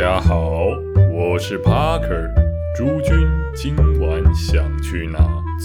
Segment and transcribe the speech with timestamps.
[0.00, 0.64] 大家好，
[1.12, 2.32] 我是 Parker。
[2.74, 5.18] 诸君今晚想去哪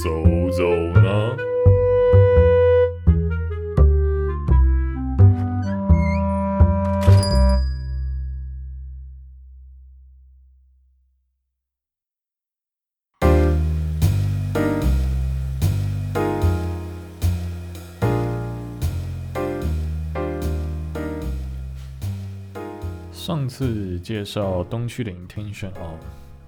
[0.04, 0.12] 走
[0.52, 1.38] 走呢？
[23.26, 25.98] 上次介绍东区的 Intention 哦，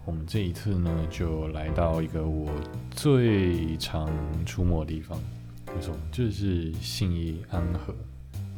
[0.06, 2.52] 我们这一次呢就来到一个我
[2.92, 4.12] 最常
[4.46, 5.20] 出没的地方，
[5.74, 7.96] 没错，就是信义安和。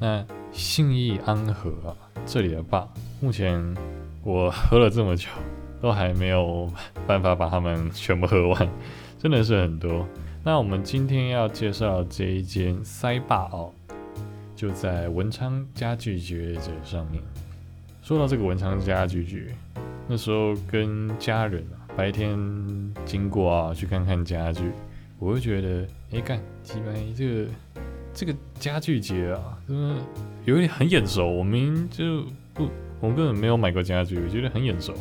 [0.01, 1.95] 那信义安和啊，
[2.25, 2.85] 这里的坝，
[3.21, 3.73] 目前
[4.21, 5.29] 我喝了这么久，
[5.81, 6.69] 都还没有
[7.07, 8.69] 办法把它们全部喝完，
[9.17, 10.05] 真的是很多。
[10.43, 13.71] 那我们今天要介绍这一间塞坝哦，
[14.57, 17.23] 就在文昌家具节者上面。
[18.09, 19.53] 说到这个文昌家具局，
[20.07, 22.35] 那时候跟家人啊，白天
[23.05, 24.71] 经过啊，去看看家具，
[25.19, 27.51] 我会觉得，哎，看，鸡白这个
[28.11, 29.95] 这个家具节啊，真的
[30.43, 31.29] 有点很眼熟。
[31.29, 32.23] 我们就
[32.55, 32.67] 不，
[32.99, 34.91] 我们根本没有买过家具，我觉得很眼熟。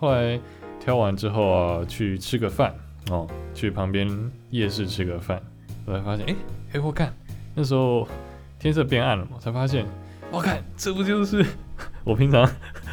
[0.00, 0.36] 后来
[0.80, 2.74] 挑完之后啊，去吃个饭
[3.08, 4.10] 哦，去旁边
[4.50, 5.40] 夜市吃个饭，
[5.86, 6.34] 我才发现，哎
[6.72, 7.14] 哎，我看
[7.54, 8.08] 那时候
[8.58, 9.86] 天色变暗了嘛，才发现，
[10.32, 11.46] 我看这不就是。
[12.04, 12.48] 我平常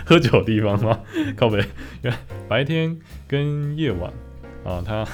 [0.06, 1.00] 喝酒的地方吗？
[1.36, 1.58] 靠北，
[2.02, 4.12] 原来白天跟夜晚
[4.64, 5.06] 啊，他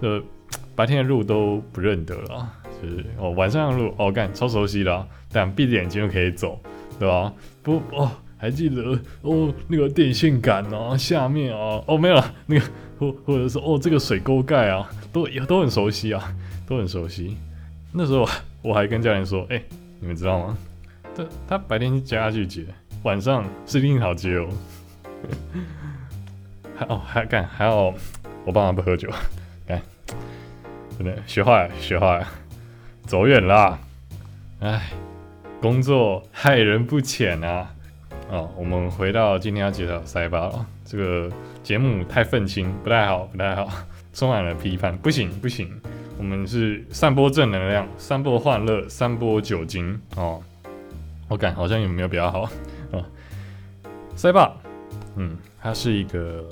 [0.00, 0.22] 的
[0.74, 6.60] 白天的路都不认得了，就是哦晚上的路哦干超熟悉的，啊但闭着眼睛就可以走，
[6.98, 7.32] 对吧？
[7.62, 12.66] 不哦，还记得哦那个电线杆啊，下面啊哦没有了，那个
[12.98, 16.34] 或或者是哦这个水沟盖啊，都也都很熟悉啊，
[16.66, 17.36] 都很熟悉。
[17.92, 18.28] 那时候
[18.62, 19.62] 我还跟家人说，哎，
[20.00, 20.58] 你们知道吗？
[21.14, 22.64] 他他白天家具节。
[23.02, 24.48] 晚上是另一条街哦，
[26.76, 27.94] 还哦还干还要
[28.44, 29.08] 我爸妈不喝酒，
[29.66, 29.80] 干
[30.98, 32.22] 真的学坏学坏，
[33.06, 33.78] 走远了，
[34.60, 34.90] 哎，
[35.62, 37.74] 工作害人不浅啊！
[38.28, 43.66] 哦，我们回到今天要介绍塞巴了，这个节目太愤青，不太好不太好，
[44.12, 45.70] 充满了批判，不行不行，
[46.18, 49.98] 我们是散播正能量，散播欢乐，散播酒精。
[50.16, 50.42] 哦。
[51.30, 52.42] 我感好像也没有比较好。
[52.90, 53.06] 啊，
[54.16, 54.52] 塞巴，
[55.14, 56.44] 嗯，它是一个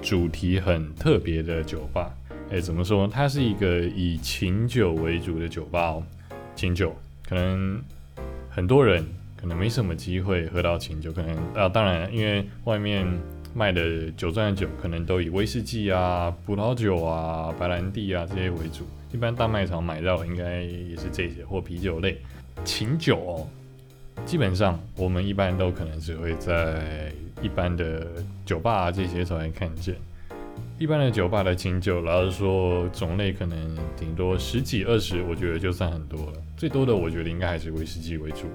[0.00, 2.10] 主题很特别的酒吧。
[2.50, 3.06] 哎，怎么说？
[3.06, 6.02] 它是一个以琴酒为主的酒吧哦。
[6.54, 6.96] 琴酒，
[7.28, 7.78] 可能
[8.48, 9.04] 很多人
[9.36, 13.06] 可能没什么机会喝到琴酒，可能啊，当然，因为外面
[13.52, 18.86] 卖的酒庄的酒，可能都以威士忌啊、葡萄酒啊、白兰地啊这些为主。
[19.12, 22.16] 一般大卖场买到应该也是这些或啤酒类。
[22.64, 23.46] 琴酒哦。
[24.24, 27.12] 基本上，我们一般都可能只会在
[27.42, 28.06] 一般的
[28.44, 29.94] 酒吧这些才会看见。
[30.78, 33.56] 一般的酒吧的清酒，老实说，种类可能
[33.96, 36.32] 顶多十几二十，我觉得就算很多了。
[36.56, 38.46] 最多的，我觉得应该还是威士忌为主。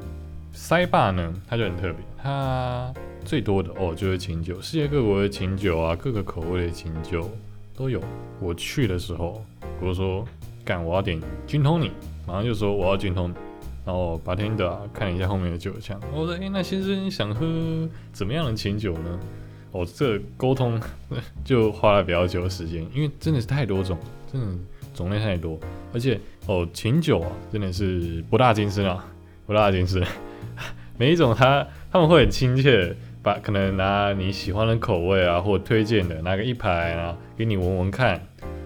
[0.51, 2.93] 塞霸呢，它就很特别，它
[3.23, 7.29] 最多的哦就是清酒，世界各国的清酒啊，各个口味的清酒
[7.75, 8.01] 都有。
[8.39, 9.43] 我去的时候，
[9.79, 10.25] 我说
[10.65, 11.91] 干，我要点金通你，
[12.27, 13.33] 马上就说我要金通。
[13.85, 17.45] 然后白天的看一下后面的酒箱，我说：“哎，那先生想喝
[18.11, 19.19] 怎么样的琴酒呢？”
[19.71, 20.79] 哦，这沟通
[21.43, 23.97] 就花了比较久的时间，因为真的是太多种，
[24.31, 24.47] 真的
[24.93, 25.57] 种类太多，
[25.93, 29.05] 而且哦，琴酒啊，真的是不大精深啊，
[29.47, 30.03] 不大精深。
[30.99, 38.21] 每一种他他们会很亲切，把可能拿你喜欢的口味啊，或推荐的拿个一排啊，给你闻闻看，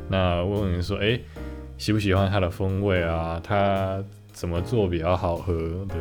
[0.09, 1.19] 那问问你说：“哎，
[1.77, 3.39] 喜不喜欢它的风味啊？
[3.41, 4.03] 它。”
[4.35, 5.53] 怎么做比较好喝？
[5.87, 5.97] 对，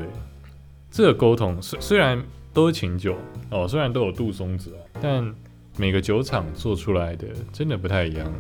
[0.91, 2.21] 这个沟通虽虽然
[2.53, 3.17] 都是琴酒
[3.49, 5.33] 哦，虽然都有杜松子，但
[5.77, 8.33] 每个酒厂做出来的真的不太一样。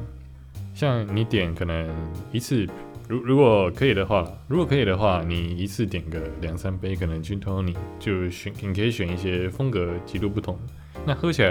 [0.74, 1.88] 像你点可能
[2.32, 2.66] 一次，
[3.08, 10.58] 如如果可以的话，如果可以的话，你一次点个两三杯，可能君托你就选，你可以选一些风格极度不同，
[11.06, 11.50] 那喝起来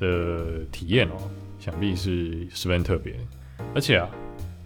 [0.00, 1.30] 的体验哦，
[1.60, 3.14] 想必是十分特别。
[3.72, 4.10] 而且啊。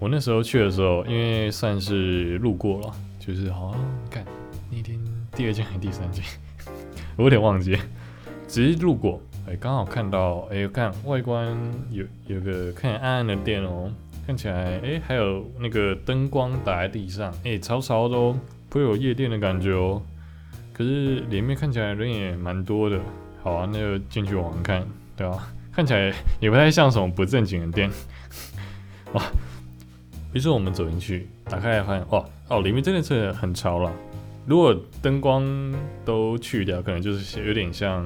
[0.02, 4.24] 我那时候去的时候，因为算是路过了，就是好像看
[4.68, 4.98] 那天
[5.36, 6.24] 第二件还是第三件，
[7.14, 7.78] 我有点忘记，
[8.48, 11.56] 只是路过，哎，刚好看到，哎，看外观
[11.92, 13.92] 有有个看暗暗的店哦，
[14.26, 18.36] 看起来，哎，还有那个灯光打在地上，哎，潮潮的哦，
[18.70, 20.02] 不会有夜店的感觉哦。
[20.72, 22.98] 可是里面看起来人也蛮多的，
[23.40, 24.84] 好啊，那就进去玩看，
[25.16, 25.52] 对吧？
[25.70, 27.88] 看起来也不太像什么不正经的店，
[29.14, 29.22] 哇。
[30.32, 33.92] 于是我们走进去，打开来发现，哇哦，里面真的是很潮了。
[34.46, 35.44] 如果灯光
[36.04, 38.04] 都去掉，可能就是有点像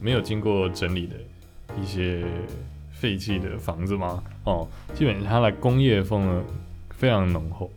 [0.00, 1.14] 没有经过整理的
[1.80, 2.24] 一些
[2.92, 4.22] 废弃的房子吗？
[4.44, 6.42] 哦，基本上它的工业风呢
[6.90, 7.70] 非常浓厚，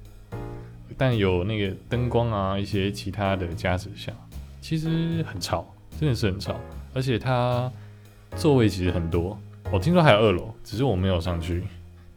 [0.98, 4.12] 但有那个灯光啊一些其他的加持下，
[4.62, 5.66] 其实很潮，
[6.00, 6.60] 真的是很潮，
[6.94, 7.72] 而且它
[8.36, 9.40] 座位其实很多，
[9.72, 11.64] 我听说还有二楼，只是我没有上去。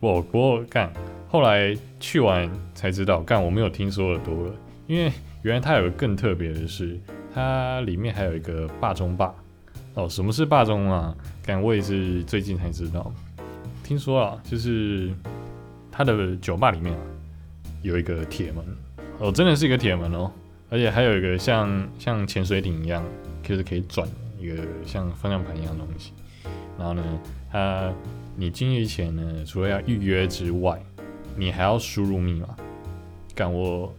[0.01, 0.93] 我不过干，
[1.35, 4.55] 后来去完才知道，干我没有听说的多了，
[4.87, 5.11] 因为
[5.43, 6.97] 原来它有个更特别的是，
[7.35, 9.35] 它里面还有一个霸中霸。
[9.95, 11.13] 哦，什么是霸中啊？
[11.45, 13.13] 干我也是最近才知道，
[13.83, 15.11] 听说啊，就是
[15.91, 17.01] 它的酒吧里面啊
[17.83, 18.65] 有一个铁门，
[19.19, 20.31] 哦，真的是一个铁门哦，
[20.71, 23.05] 而且还有一个像像潜水艇一样，
[23.43, 24.09] 就是可以转
[24.39, 26.13] 一个像方向盘一样的东西，
[26.79, 27.03] 然后呢，
[27.51, 27.93] 它。
[28.37, 30.77] 你进去前呢，除了要预约之外，
[31.37, 32.49] 你还要输入密码。
[33.35, 33.93] 干我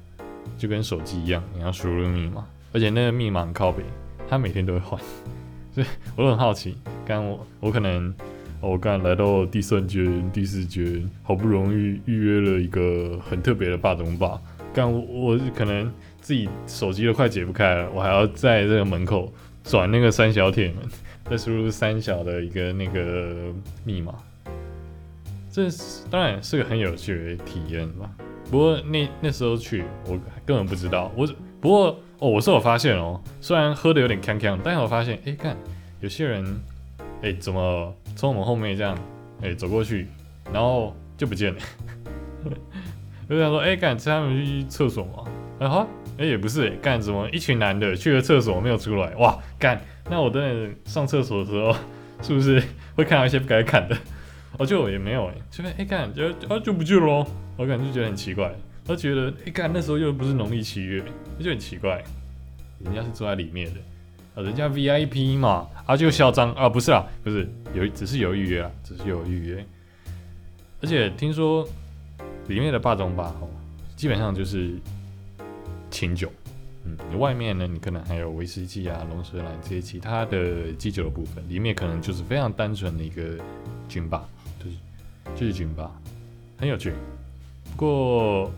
[0.58, 3.84] 就跟手机一样，你要输入密码，而且那个密码很靠北，
[4.28, 5.00] 他每天都会换，
[5.74, 6.78] 所以我都很好奇。
[7.06, 8.14] 干我我可能
[8.62, 14.40] 我刚来到第三间、第四间，好不容易预约了一个很特别的霸中霸，
[14.74, 15.92] 干我我可能
[16.22, 19.32] 自己手机都快解不开了，我还要在这个门口
[19.64, 20.78] 转那个三小铁门。
[21.28, 23.52] 再输入三小的一个那个
[23.84, 24.14] 密码，
[25.56, 25.70] 这
[26.12, 28.10] 当然是个很有趣的体验吧。
[28.52, 31.10] 不过那那时候去，我根本不知道。
[31.16, 31.26] 我
[31.62, 35.56] 不过哦，我是有发现哦，虽然喝的有点康康，但是我发现，哎，看
[36.02, 36.46] 有些人，
[37.22, 38.98] 哎，怎么从我们后面这样，
[39.42, 40.10] 哎，走过去，
[40.52, 41.60] 然后就不见了。
[43.30, 45.24] 就想说，哎，干，他们去厕所吗？
[45.60, 45.88] 哎哈，
[46.18, 47.30] 哎也不是，干什么？
[47.30, 49.82] 一群男的去了厕所没有出来，哇，干。
[50.10, 51.74] 那我等等上厕所的时候，
[52.22, 52.62] 是不是
[52.98, 53.98] 会看到一些不该看的？
[54.58, 57.26] 哦，就也没有哎，这边哎看就啊就不去喽。
[57.58, 58.54] 我感觉就觉得很奇怪，
[58.88, 61.04] 我觉得哎看那时候又不是农历七月，
[61.40, 62.04] 就很奇怪。
[62.84, 63.80] 人家是坐在里面的
[64.36, 69.66] 啊，人家 VIP 嘛，啊就嚣张啊，不是啊，不是有只是有预约啊，只是有预约。
[70.82, 71.68] 而且听说
[72.48, 73.50] 里面的霸中霸哦，
[73.96, 74.76] 基本上就是
[75.90, 76.30] 清酒。
[76.84, 83.24] 嗯，你外面呢，你可能还有威士忌啊、龙舌兰这些其他的基酒的部分，里面可能就是非常单纯的一个
[83.88, 84.30] 军吧，
[85.36, 85.92] 就是就是军吧，
[86.58, 86.94] 很有趣。
[87.72, 88.52] 不过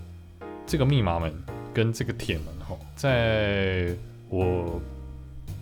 [0.65, 1.33] 这个密码门
[1.73, 3.93] 跟这个铁门吼，在
[4.29, 4.81] 我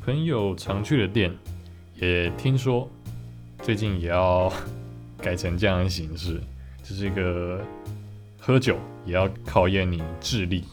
[0.03, 1.31] 朋友常去的店，
[1.95, 2.89] 也听说
[3.63, 4.51] 最近也要
[5.17, 6.39] 改成这样的形式，
[6.83, 7.61] 就是一个
[8.39, 10.63] 喝酒也要考验你智力。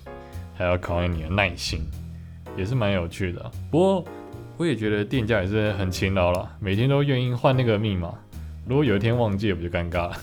[0.55, 1.81] 还要考验你的耐心，
[2.59, 3.51] 也是蛮有趣的。
[3.71, 4.05] 不过
[4.59, 8.15] 我也觉得店家也是很勤劳了，每天都愿意换那个密码。
[8.69, 10.17] 如果有一天忘记，不就尴尬了？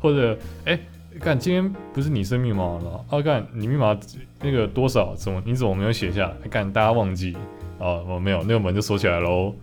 [0.00, 0.78] 或者，哎，
[1.20, 3.04] 干，今天不是你设密码了？
[3.10, 3.96] 啊，干，你密码
[4.40, 5.14] 那个多少？
[5.14, 6.48] 怎么你怎么没有写下来？
[6.48, 7.36] 干，大家忘记
[7.78, 9.54] 哦，我没有，那个门就锁起来喽。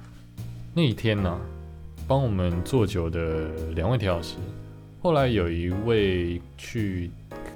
[0.73, 1.39] 那一天呢，
[2.07, 4.35] 帮我们做酒的两位调酒师，
[5.01, 7.09] 后来有一位去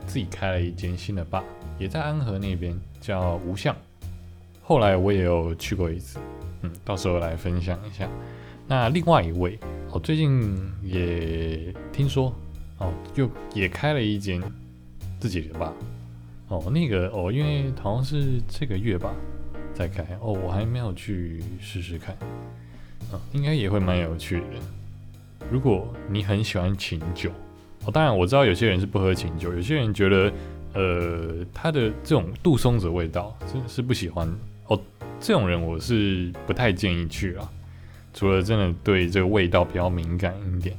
[0.08, 1.44] 自己开了一间新的吧。
[1.80, 3.76] 也在安和那边叫无相，
[4.62, 6.20] 后来我也有去过一次，
[6.62, 8.08] 嗯，到时候来分享一下。
[8.68, 9.58] 那另外一位，
[9.92, 12.32] 我最近也听说，
[12.82, 14.42] 哦，就也开了一间
[15.20, 15.74] 自己的吧，
[16.50, 19.14] 哦，那个哦，因为好像是这个月吧
[19.74, 22.14] 在开，哦，我还没有去试试看，
[23.12, 25.48] 啊，应该也会蛮有趣的。
[25.50, 27.30] 如果你很喜欢琴酒，
[27.86, 30.34] 哦，当然我知道有些人是不喝琴酒，有些人觉得。
[30.74, 34.26] 呃，它的这种杜松子味道真的是不喜欢
[34.68, 34.82] 哦。
[35.20, 37.52] 这种人我是不太建议去啊，
[38.14, 40.74] 除了真的对这个味道比较敏感一点，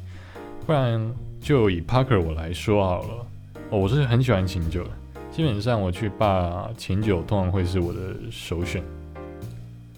[0.65, 0.99] 不然
[1.43, 3.27] 就以 Parker 我来说好了。
[3.71, 4.91] 哦，我是很喜欢琴酒的，
[5.33, 8.81] 基本上我去把琴酒通常会是我的首选。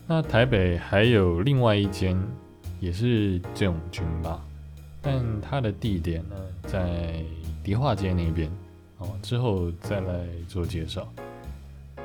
[0.06, 2.18] 那台北还有另外一间
[2.80, 4.42] 也是这种军吧，
[5.02, 7.22] 但它的地点呢在
[7.62, 8.50] 迪化街那边。
[8.98, 11.06] 哦之后再来做介绍。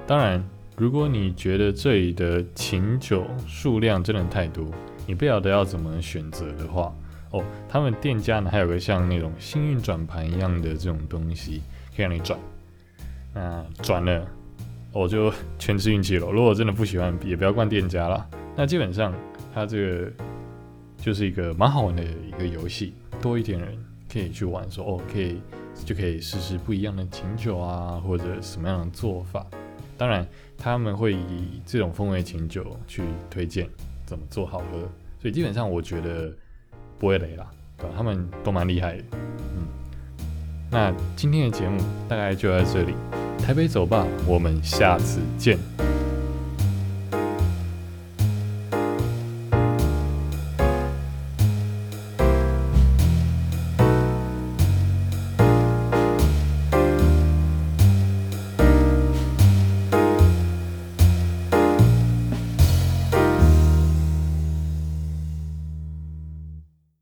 [0.05, 0.43] 当然，
[0.75, 4.65] 如果你觉得这里的琴酒数量真的太多，
[5.08, 6.93] 你不晓得要怎么选择的话，
[7.31, 11.62] 哦，他们店家呢还有个像那种幸运转盘一样的这种东西，
[11.95, 12.39] 可以让你转。
[13.33, 14.27] 那转了，
[14.91, 16.29] 我就全是运气了。
[16.31, 18.27] 如果真的不喜欢，也不要怪店家了。
[18.55, 19.13] 那基本上，
[19.53, 20.12] 它这个
[20.98, 23.77] 就是一个蛮好玩的一个游戏，多一点人
[24.12, 25.41] 可以去玩，说哦可以。
[25.86, 29.48] 就可以试试不一样的琴酒啊，或者什么样的做法。
[29.98, 33.65] 当然，他们会以这种风味琴酒去推荐
[34.05, 34.79] 怎么做好喝，
[35.21, 36.33] 所以基本上我觉得
[36.99, 37.93] 不会雷啦，对吧？
[37.97, 39.03] 他们都蛮厉害的。
[39.13, 39.65] 嗯，
[40.69, 41.77] 那今天的节目
[42.07, 42.93] 大概就到这里，
[43.41, 45.57] 台北走吧，我们下次见。